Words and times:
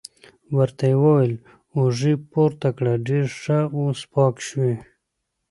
ورته 0.57 0.83
یې 0.91 0.95
وویل: 1.03 1.33
اوږې 1.77 2.13
پورته 2.31 2.69
کړه، 2.77 2.93
ډېر 3.07 3.25
ښه، 3.41 3.59
اوس 3.77 3.99
پاک 4.13 4.35
شوې. 4.47 4.73